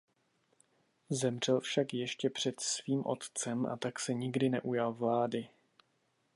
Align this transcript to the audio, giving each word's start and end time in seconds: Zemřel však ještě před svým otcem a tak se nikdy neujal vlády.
Zemřel 1.11 1.59
však 1.59 1.93
ještě 1.93 2.29
před 2.29 2.59
svým 2.59 3.05
otcem 3.05 3.65
a 3.65 3.77
tak 3.77 3.99
se 3.99 4.13
nikdy 4.13 4.49
neujal 4.49 4.93
vlády. 4.93 5.49